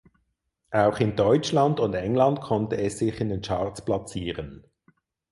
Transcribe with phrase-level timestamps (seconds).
[0.71, 4.65] Auch in Deutschland und England konnte es sich in den Charts platzieren.